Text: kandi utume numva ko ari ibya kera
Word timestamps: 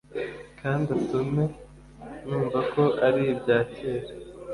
kandi 0.59 0.87
utume 0.99 1.43
numva 2.27 2.59
ko 2.73 2.83
ari 3.07 3.21
ibya 3.33 3.59
kera 3.73 4.09